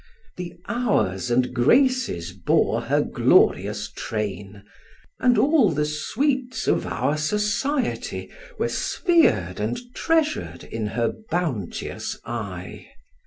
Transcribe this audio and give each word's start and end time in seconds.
The 0.35 0.55
Hours 0.67 1.29
and 1.29 1.53
Graces 1.53 2.31
bore 2.33 2.81
her 2.81 3.01
glorious 3.03 3.87
train; 3.87 4.63
And 5.19 5.37
all 5.37 5.69
the 5.69 5.85
sweets 5.85 6.65
of 6.65 6.87
our 6.87 7.17
society 7.19 8.31
Were 8.57 8.67
spher'd 8.69 9.59
and 9.59 9.77
treasur'd 9.93 10.63
in 10.63 10.87
her 10.97 11.13
bounteous 11.29 12.17
eye. 12.25 12.87